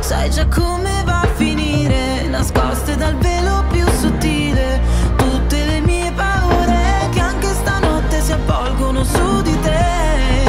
sai 0.00 0.30
già 0.30 0.46
come 0.46 1.02
va 1.04 1.22
a 1.22 1.34
finire? 1.34 2.26
Nascoste 2.28 2.96
dal 2.96 3.16
velo 3.16 3.64
più 3.70 3.86
sottile 4.00 4.80
tutte 5.16 5.64
le 5.64 5.80
mie 5.80 6.12
paure 6.12 7.08
che 7.10 7.20
anche 7.20 7.48
stanotte 7.48 8.20
si 8.20 8.32
avvolgono 8.32 9.02
su 9.02 9.42
di 9.42 9.58
te. 9.60 10.44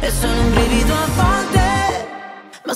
E 0.00 0.10
sono 0.10 0.40
un 0.42 0.50
brivido 0.50 0.92
a 0.94 1.06
volte, 1.14 1.39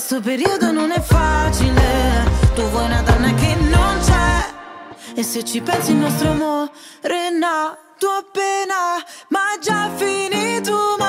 ma 0.05 0.11
sto 0.11 0.21
periodo 0.21 0.71
non 0.71 0.91
è 0.91 1.01
facile. 1.01 2.29
Tu 2.53 2.61
vuoi 2.69 2.85
una 2.85 3.01
donna 3.01 3.33
che 3.33 3.55
non 3.55 3.99
c'è. 4.03 5.15
E 5.15 5.23
se 5.23 5.43
ci 5.43 5.61
pensi 5.61 5.91
il 5.91 5.97
nostro 5.97 6.29
amore 6.29 6.69
è 6.99 7.29
nato 7.29 8.07
appena 8.09 9.01
Ma 9.29 9.53
è 9.55 9.59
già 9.59 9.89
finito 9.95 10.95
male 10.97 11.04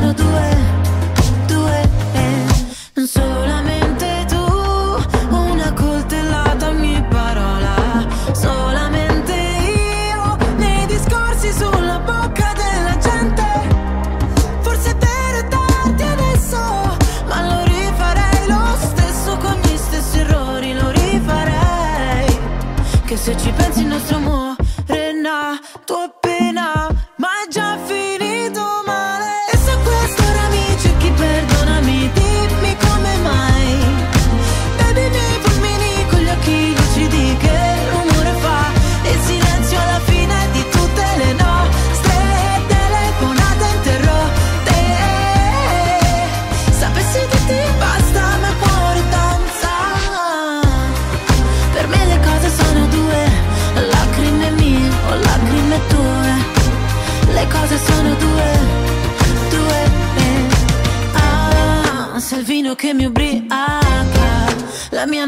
sono 0.00 0.12
due, 0.14 0.56
due. 1.46 1.90
eh. 2.14 3.06
Solamente 3.06 4.24
tu, 4.28 4.42
una 5.28 5.72
coltellata 5.74 6.68
ogni 6.68 7.04
parola. 7.10 8.06
Solamente 8.32 9.32
io, 9.34 10.36
nei 10.56 10.86
discorsi 10.86 11.52
sulla 11.52 11.98
bocca 11.98 12.52
della 12.54 12.96
gente. 12.98 13.44
Forse 14.60 14.94
per 14.94 15.48
darti 15.48 16.02
adesso, 16.02 16.96
ma 17.26 17.42
lo 17.46 17.64
rifarei 17.64 18.46
lo 18.48 18.76
stesso 18.78 19.36
con 19.36 19.54
gli 19.62 19.76
stessi 19.76 20.18
errori, 20.20 20.72
lo 20.72 20.88
rifarei. 20.90 22.38
Che 23.04 23.16
se 23.18 23.36
ci 23.36 23.50
pensi 23.50 23.69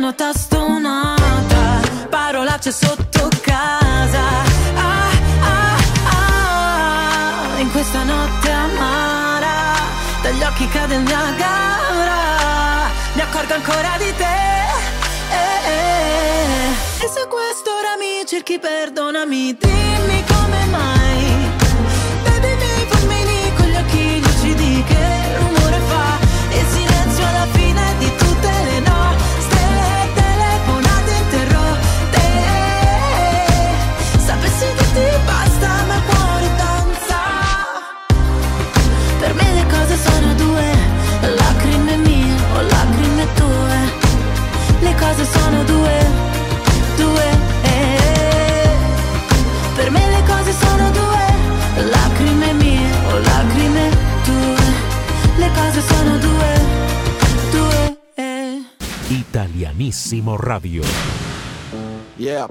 la 0.02 0.08
mia 0.08 0.10
nota 0.10 0.32
stonata, 0.32 1.80
parolacce 2.10 2.72
sotto 2.72 3.28
casa. 3.40 4.24
Ah, 4.74 5.10
ah, 5.40 5.76
ah, 7.54 7.58
in 7.60 7.70
questa 7.70 8.02
notte 8.02 8.50
amara, 8.50 9.74
dagli 10.22 10.42
occhi 10.42 10.68
cade 10.68 10.96
il 10.96 11.02
Niagara, 11.02 12.90
mi 13.12 13.20
accorgo 13.20 13.54
ancora 13.54 13.96
di 13.98 14.12
te. 14.16 14.38
eh, 15.30 15.70
eh. 15.70 17.04
E 17.04 17.08
se 17.08 17.26
questo 17.28 17.70
ora 17.70 17.96
mi 17.98 18.26
cerchi, 18.26 18.58
perdonami, 18.58 19.56
dimmi 19.56 20.24
come 20.26 20.64
mai. 20.66 21.01
Italianissimo 59.82 60.36
Radio. 60.36 60.84
Yeah. 62.16 62.46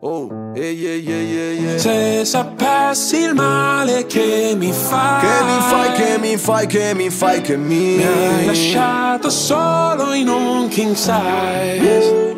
Oh, 0.00 0.28
yeah, 0.54 0.70
yeah, 0.70 0.94
yeah, 0.94 1.20
yeah, 1.20 1.50
yeah. 1.50 1.78
Se 1.78 2.24
sapessi 2.24 3.22
il 3.22 3.34
male 3.34 4.06
che 4.06 4.54
mi 4.56 4.70
fai 4.70 5.20
Che 5.20 5.44
mi 5.44 5.60
fai, 5.60 5.92
che 5.92 6.18
mi 6.18 6.36
fai, 6.36 6.66
che 6.66 6.94
mi 6.94 7.10
fai, 7.10 7.40
che 7.40 7.56
mi 7.56 7.96
Mi 7.96 8.04
hai 8.04 8.46
lasciato 8.46 9.30
solo 9.30 10.12
in 10.12 10.28
un 10.28 10.68
king 10.68 10.94
size. 10.94 12.34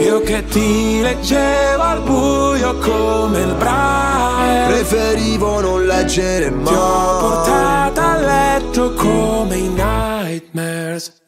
Io 0.00 0.20
che 0.22 0.44
ti 0.46 1.02
leggevo 1.02 1.82
al 1.82 2.00
buio 2.02 2.78
come 2.78 3.40
il 3.40 3.54
braille. 3.56 4.66
Preferivo 4.68 5.60
non 5.60 5.84
leggere 5.84 6.50
mai 6.50 6.64
Ti 6.64 6.74
ho 6.74 7.18
portata 7.18 8.12
a 8.12 8.16
letto 8.16 8.94
come 8.94 9.56
i 9.56 9.68
nightmares 9.68 11.26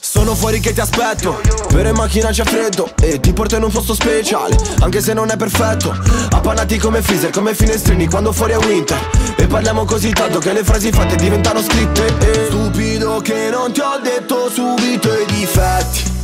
Sono 0.00 0.34
fuori 0.34 0.60
che 0.60 0.72
ti 0.72 0.80
aspetto. 0.80 1.40
Vero 1.70 1.88
in 1.88 1.94
macchina 1.94 2.30
c'è 2.30 2.44
freddo 2.44 2.90
E 3.00 3.20
ti 3.20 3.32
porto 3.32 3.56
in 3.56 3.62
un 3.62 3.70
posto 3.70 3.94
speciale 3.94 4.56
Anche 4.80 5.00
se 5.00 5.12
non 5.12 5.30
è 5.30 5.36
perfetto. 5.36 5.96
Appannati 6.30 6.78
come 6.78 7.02
freezer, 7.02 7.30
come 7.30 7.54
finestrini 7.54 8.06
Quando 8.06 8.32
fuori 8.32 8.52
è 8.52 8.56
winter. 8.56 8.98
E 9.36 9.46
parliamo 9.46 9.84
così 9.84 10.10
tanto 10.12 10.38
che 10.38 10.52
le 10.52 10.64
frasi 10.64 10.90
fatte 10.90 11.16
diventano 11.16 11.62
scritte. 11.62 12.06
E 12.18 12.46
Stupido 12.46 13.20
che 13.20 13.48
non 13.50 13.72
ti 13.72 13.80
ho 13.80 13.98
detto 14.02 14.50
subito 14.50 15.12
i 15.12 15.24
difetti. 15.26 16.18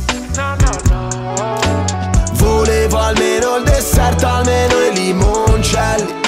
Volevo 2.33 2.97
almeno 2.99 3.57
il 3.57 3.63
dessert, 3.63 4.23
almeno 4.23 4.81
i 4.81 4.93
limoncelli 4.93 6.26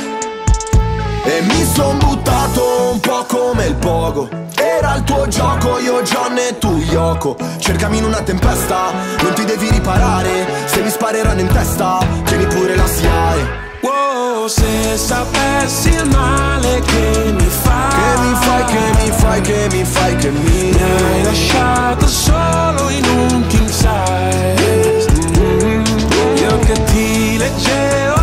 E 1.31 1.41
mi 1.41 1.63
son 1.63 1.99
buttato 1.99 2.89
un 2.91 2.99
po' 2.99 3.23
come 3.27 3.65
il 3.67 3.75
pogo. 3.75 4.27
Era 4.55 4.95
il 4.95 5.03
tuo 5.03 5.27
gioco, 5.27 5.77
io 5.77 6.01
John 6.01 6.35
e 6.39 6.57
tu 6.57 6.75
Yoko. 6.89 7.37
Cercami 7.59 7.99
in 7.99 8.05
una 8.05 8.21
tempesta, 8.23 8.91
non 9.21 9.33
ti 9.35 9.45
devi 9.45 9.69
riparare. 9.69 10.47
Se 10.65 10.81
mi 10.81 10.89
spareranno 10.89 11.39
in 11.41 11.47
testa, 11.47 11.99
tieni 12.23 12.47
pure 12.47 12.75
la 12.75 12.87
SIAE 12.87 13.47
Wow, 13.81 14.47
se 14.47 14.97
sapessi 14.97 15.89
il 15.89 16.09
male 16.09 16.81
che 16.81 17.31
mi 17.37 17.47
fai 17.47 17.89
Che 17.89 18.21
mi 18.21 18.33
fai, 18.33 18.63
che 18.65 19.03
mi 19.03 19.11
fai, 19.11 19.41
che 19.41 19.67
mi 19.71 19.83
fai, 19.85 20.15
che 20.15 20.29
mi 20.31 20.71
Mi 20.71 20.81
hai 20.81 21.23
lasciato 21.23 22.07
solo 22.07 22.89
in 22.89 23.05
un 23.05 23.45
king 23.47 23.67
size. 23.69 25.07
Mm, 25.37 25.83
Io 26.37 26.59
che 26.59 26.83
ti 26.85 27.37
leggevo 27.37 28.18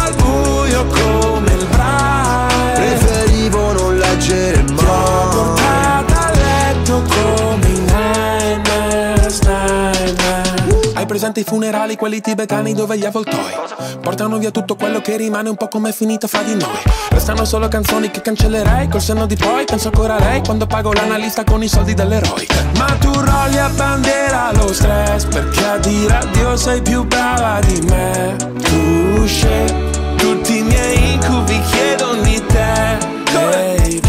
presente 11.26 11.40
i 11.40 11.44
funerali, 11.44 11.96
quelli 11.96 12.20
tibetani 12.20 12.72
dove 12.72 12.96
gli 12.96 13.04
avvoltoi 13.04 13.52
Portano 14.00 14.38
via 14.38 14.50
tutto 14.50 14.76
quello 14.76 15.00
che 15.00 15.16
rimane 15.16 15.48
un 15.48 15.56
po' 15.56 15.68
come 15.68 15.88
è 15.88 15.92
finita 15.92 16.26
fra 16.26 16.42
di 16.42 16.54
noi. 16.54 16.82
Restano 17.08 17.44
solo 17.44 17.68
canzoni 17.68 18.10
che 18.10 18.20
cancellerei 18.20 18.88
Col 18.88 19.00
senno 19.00 19.26
di 19.26 19.36
poi 19.36 19.64
penso 19.64 19.88
ancora 19.88 20.16
a 20.16 20.20
lei 20.20 20.42
Quando 20.42 20.66
pago 20.66 20.92
l'analista 20.92 21.42
con 21.44 21.62
i 21.62 21.68
soldi 21.68 21.94
dell'eroe. 21.94 22.46
Ma 22.76 22.86
tu 23.00 23.12
rolli 23.12 23.58
a 23.58 23.68
bandiera 23.70 24.52
lo 24.52 24.72
stress 24.72 25.24
Perché 25.24 25.64
a 25.64 25.78
dire 25.78 26.14
addio 26.14 26.56
sei 26.56 26.80
più 26.82 27.04
brava 27.04 27.58
di 27.60 27.80
me. 27.82 28.36
Tu 28.36 29.26
scegli 29.26 29.90
tutti 30.16 30.58
i 30.58 30.62
miei 30.62 31.14
incubi 31.14 31.60
chiedono 31.70 32.22
di 32.22 32.42
te. 32.46 33.14
Baby. 33.32 34.00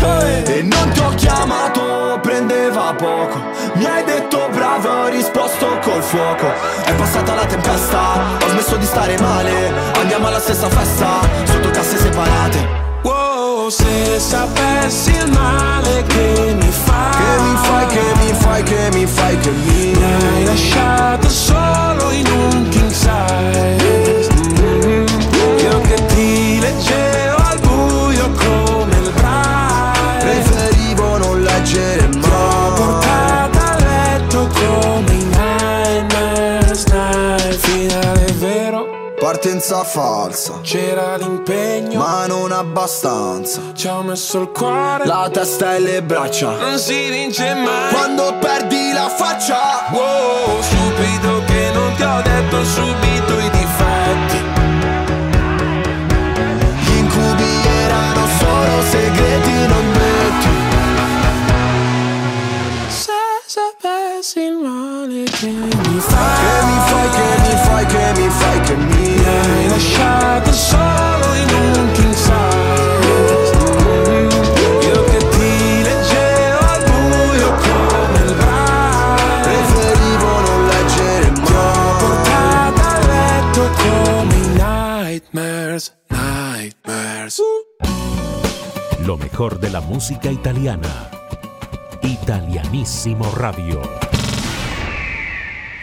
E 0.46 0.62
non 0.62 0.92
ti 0.92 1.00
ho 1.00 1.10
chiamato, 1.16 2.20
prendeva 2.22 2.94
poco 2.94 3.57
fuoco. 6.08 6.48
È 6.86 6.94
passata 6.96 7.34
la 7.36 7.46
tempesta, 7.46 8.00
ho 8.44 8.48
smesso 8.50 8.76
di 8.78 8.86
stare 8.86 9.18
male. 9.20 9.74
Andiamo 10.00 10.28
alla 10.28 10.40
stessa 10.40 10.70
festa, 10.70 11.20
sotto 11.44 11.70
casse 11.70 11.98
separate. 11.98 12.86
Wow, 13.04 13.70
se 13.70 14.18
sapessi 14.20 15.12
il 15.12 15.32
male 15.32 16.04
che 16.08 16.56
mi 16.60 16.72
fai 16.72 17.12
Che 17.12 17.42
mi 17.44 17.56
fai, 17.68 17.86
che 17.88 18.02
mi 18.20 18.34
fai, 18.34 18.64
che 18.64 18.90
mi 18.94 19.06
fai, 19.06 19.38
che 19.40 19.50
mi 19.52 20.04
hai 20.04 20.46
lasciato 20.46 21.30
solo 21.30 22.12
in 22.12 22.26
un 22.28 22.70
king 22.70 22.90
size. 22.92 24.30
Mm, 24.34 25.06
Io 25.60 25.82
che 25.82 26.06
ti 26.08 26.47
Partenza 39.68 39.84
falsa. 39.84 40.60
C'era 40.62 41.18
l'impegno 41.18 42.00
Ma 42.00 42.26
non 42.26 42.54
abbastanza. 42.54 43.60
Ci 43.74 43.88
ho 43.88 44.02
messo 44.02 44.40
il 44.40 44.52
cuore. 44.52 45.06
La 45.06 45.30
testa 45.30 45.76
e 45.76 45.80
le 45.80 46.02
braccia. 46.02 46.56
Non 46.56 46.80
si 46.80 47.10
vince 47.10 47.54
mai. 47.54 47.92
Quando 47.92 48.34
perdi 48.40 48.94
la 48.94 49.10
faccia. 49.10 49.88
Wow, 49.92 50.62
stupido 50.62 51.44
che 51.46 51.72
non 51.74 51.94
ti 51.96 52.02
ho 52.02 52.22
detto 52.22 52.64
subito 52.64 53.40
i 53.40 53.50
difetti. 53.50 54.38
Gli 56.80 56.98
incubi 57.00 57.68
erano 57.68 58.26
solo 58.40 58.82
segreti 58.90 59.52
non 59.68 59.92
detti 59.92 60.50
Se 62.88 63.12
sapessi 63.46 64.40
il 64.40 64.54
male 64.54 65.24
che 65.24 65.48
mi 65.48 65.70
fai 65.70 65.80
Che 65.80 65.90
mi 65.90 66.00
fai, 66.00 66.47
Lo 89.08 89.16
mejor 89.16 89.62
de 89.62 89.70
la 89.70 89.80
música 89.80 90.30
italiana. 90.30 91.10
Italianissimo 92.04 93.34
Radio. 93.38 93.82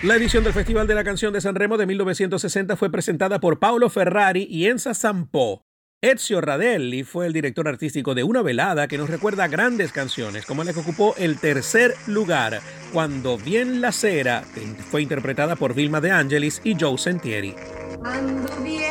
La 0.03 0.17
edición 0.17 0.45
del 0.45 0.53
Festival 0.53 0.87
de 0.87 0.95
la 0.95 1.05
Canción 1.05 1.33
de 1.33 1.41
Sanremo 1.41 1.79
de 1.79 1.87
1960 1.87 2.77
fue 2.77 2.91
presentada 2.91 3.41
por 3.41 3.59
Paolo 3.59 3.89
Ferrari 3.89 4.47
y 4.51 4.67
Enza 4.67 4.93
Sampo. 4.93 5.63
Ezio 6.03 6.43
Radelli 6.43 7.03
fue 7.03 7.25
el 7.27 7.33
director 7.33 7.67
artístico 7.67 8.15
de 8.15 8.25
una 8.25 8.43
velada 8.43 8.89
que 8.89 8.99
nos 8.99 9.09
recuerda 9.09 9.49
grandes 9.49 9.91
canciones, 9.91 10.45
como 10.45 10.63
la 10.63 10.75
que 10.75 10.81
ocupó 10.81 11.15
el 11.17 11.39
tercer 11.39 11.95
lugar, 12.07 12.61
Cuando 12.93 13.39
bien 13.39 13.81
la 13.81 13.93
cera, 13.93 14.45
que 14.55 14.61
fue 14.61 15.01
interpretada 15.01 15.57
por 15.57 15.73
Vilma 15.73 16.03
De 16.03 16.11
Angelis 16.11 16.61
y 16.63 16.77
Joe 16.79 16.99
Sentieri. 16.99 17.55
Viene 18.63 18.84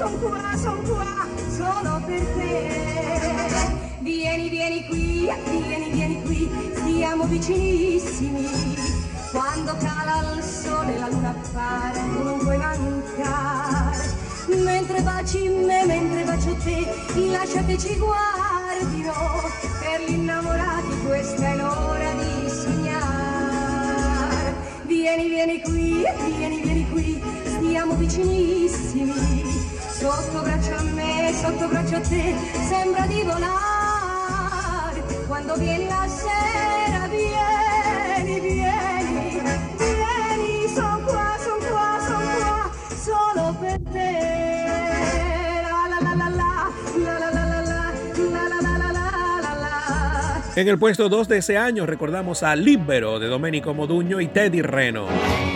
son 0.00 0.16
qua, 0.18 0.56
son 0.56 0.82
qua, 0.88 1.28
solo 1.54 2.00
per 2.06 2.24
te. 2.34 2.52
Vieni, 4.00 4.48
vieni 4.48 4.86
qui, 4.86 5.28
vieni, 5.44 5.90
vieni 5.90 6.22
qui, 6.22 6.48
stiamo 6.74 7.24
vicinissimi. 7.24 8.48
Quando 9.30 9.76
cala 9.76 10.36
il 10.36 10.42
sole 10.42 10.96
la 10.98 11.06
luna 11.06 11.28
appare, 11.28 12.00
tu 12.00 12.22
non 12.22 12.38
puoi 12.38 12.56
mancare. 12.56 14.16
Mentre 14.64 15.02
baci 15.02 15.48
me, 15.48 15.84
mentre 15.84 16.24
bacio 16.24 16.56
te, 16.64 16.88
lascia 17.30 17.62
che. 17.62 17.76
Per 19.80 20.00
gli 20.06 20.14
innamorati 20.14 20.98
questa 21.04 21.46
è 21.46 21.56
l'ora 21.56 22.12
di 22.12 22.48
sognare. 22.48 24.54
Vieni, 24.86 25.28
vieni 25.28 25.60
qui, 25.60 26.02
vieni, 26.38 26.62
vieni 26.62 26.88
qui, 26.88 27.22
stiamo 27.44 27.96
vicinissimi. 27.96 29.69
Sotto 30.00 30.40
braccio 30.42 30.82
me, 30.94 31.30
te, 32.08 32.34
sembra 32.70 33.06
di 33.06 33.22
volare. 33.22 35.02
Quando 35.28 35.56
viene 35.56 35.88
la 35.88 36.08
sera, 36.08 37.06
vieni, 37.06 38.40
vieni, 38.40 39.42
vieni, 39.76 40.68
son 40.74 41.04
qua, 41.04 41.36
son 41.44 41.58
qua, 41.68 42.70
solo 42.96 43.54
per 43.60 43.78
te. 43.92 44.40
En 50.56 50.68
el 50.68 50.78
puesto 50.78 51.10
2 51.10 51.28
de 51.28 51.38
ese 51.38 51.58
año 51.58 51.84
recordamos 51.84 52.42
a 52.42 52.56
Libero 52.56 53.18
de 53.18 53.28
Domenico 53.28 53.74
Moduño 53.74 54.20
y 54.20 54.28
Teddy 54.28 54.62
Reno. 54.62 55.49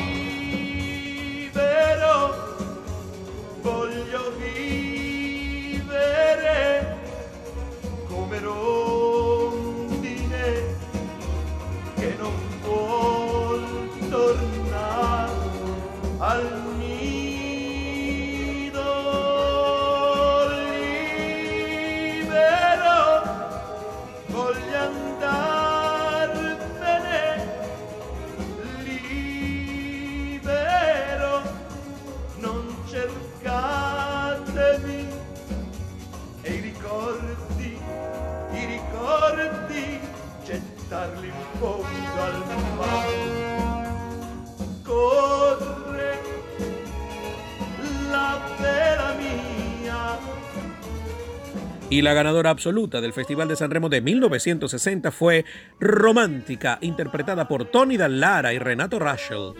Y 51.95 52.03
la 52.03 52.13
ganadora 52.13 52.51
absoluta 52.51 53.01
del 53.01 53.13
Festival 53.13 53.47
de 53.47 53.55
San 53.55 53.71
Remo 53.71 53.89
de 53.89 54.01
1960 54.01 55.13
fue 55.13 55.45
Romántica, 55.79 56.79
interpretada 56.81 57.47
por 57.47 57.67
Tony 57.67 57.97
Dallara 57.97 58.53
y 58.53 58.59
Renato 58.59 58.99
Raschel. 58.99 59.53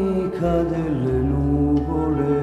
Amica 0.00 0.62
delle 0.62 1.12
nuvole 1.12 2.40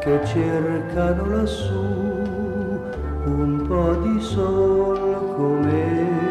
che 0.00 0.20
cercano 0.24 1.26
lassù 1.26 2.82
un 3.26 3.64
po' 3.66 3.94
di 3.96 4.20
sol 4.20 5.34
come 5.36 6.23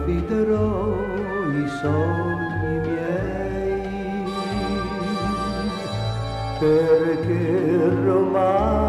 affiderò 0.00 0.96
i 1.52 1.68
sogni 1.80 2.80
miei 2.88 4.24
perché 6.58 7.88
romantica 8.04 8.79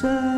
say. 0.00 0.37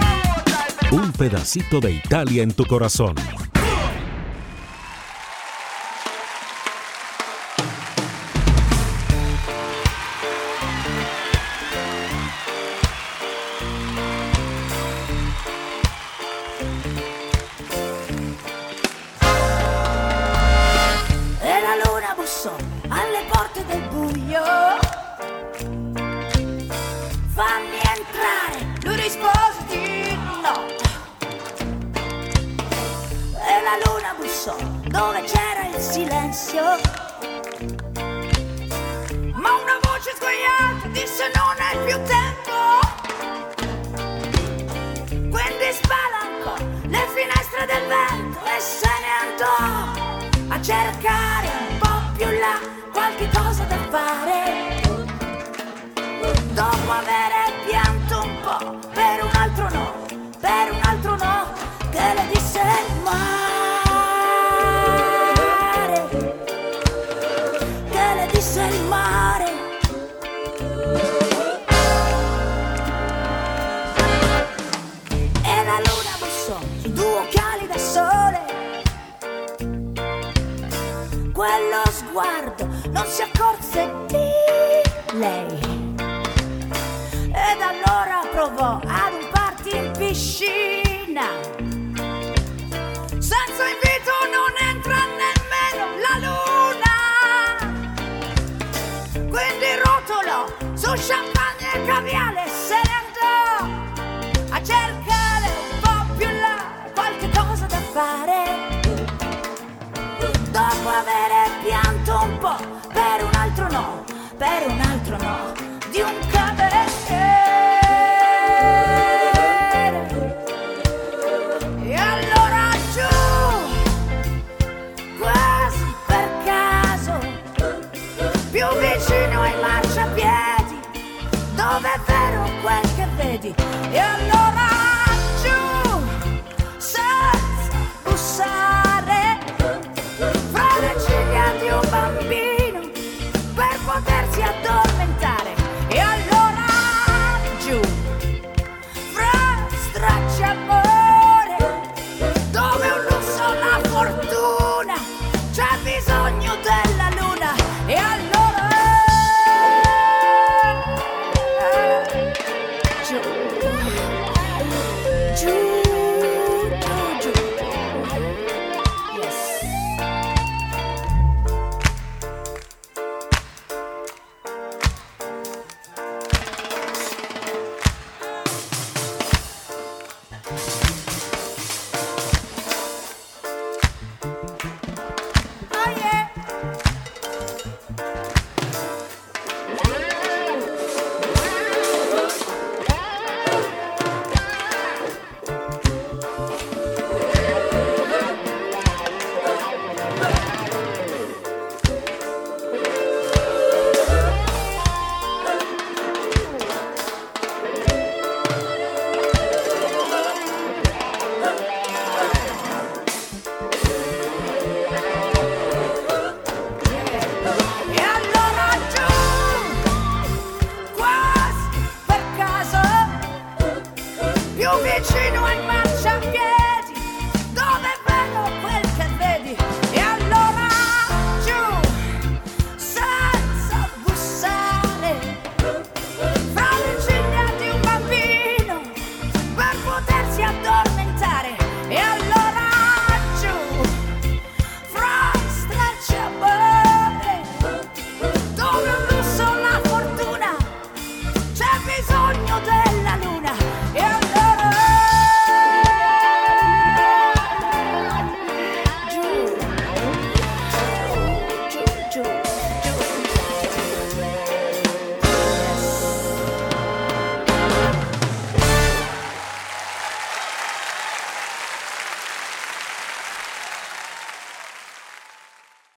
Un 0.91 1.11
pedacito 1.13 1.79
de 1.79 1.91
Italia 1.91 2.43
en 2.43 2.51
tu 2.51 2.65
corazón. 2.65 3.15